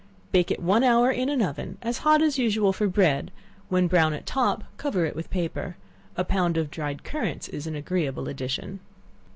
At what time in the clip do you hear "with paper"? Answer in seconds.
5.15-5.77